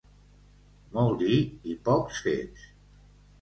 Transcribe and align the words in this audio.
Molt 0.97 1.21
dir 1.23 1.37
i 1.73 1.77
poc 1.91 2.11
fets. 2.23 2.67